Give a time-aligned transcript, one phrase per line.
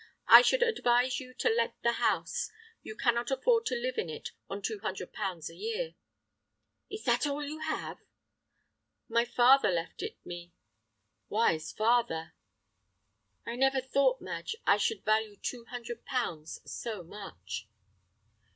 [0.27, 2.49] I should advise you to let the house.
[2.81, 5.93] You cannot afford to live in it on two hundred pounds a year."
[6.89, 7.99] "Is that all you have?"
[9.07, 10.53] "My father left it me."
[11.29, 12.33] "Wise father!"
[13.45, 17.67] "I never thought, Madge, I should value two hundred pounds so much."